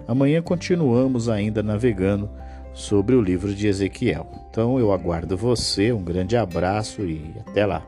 Amanhã 0.06 0.42
continuamos 0.42 1.28
ainda 1.28 1.62
navegando 1.62 2.30
sobre 2.72 3.14
o 3.14 3.22
livro 3.22 3.54
de 3.54 3.66
Ezequiel. 3.66 4.26
Então 4.50 4.78
eu 4.78 4.92
aguardo 4.92 5.36
você, 5.36 5.92
um 5.92 6.02
grande 6.02 6.36
abraço 6.36 7.02
e 7.02 7.34
até 7.46 7.64
lá. 7.64 7.86